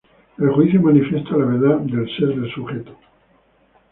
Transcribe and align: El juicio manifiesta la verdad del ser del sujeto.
El 0.39 0.49
juicio 0.49 0.81
manifiesta 0.81 1.37
la 1.37 1.45
verdad 1.45 1.77
del 1.81 2.09
ser 2.17 2.29
del 2.29 2.51
sujeto. 2.55 2.97